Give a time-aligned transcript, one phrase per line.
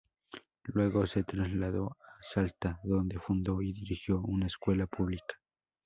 [0.63, 5.35] Luego se trasladó a Salta donde fundó y dirigió una escuela pública.